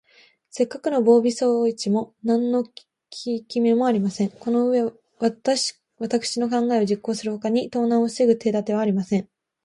[0.49, 2.63] せっかくの防備装置も、なんの
[3.11, 4.31] ききめもありません。
[4.31, 5.51] このうえは、わた
[6.19, 9.29] くしの考えを実行するほかに、盗難をふせぐ手だてはありません。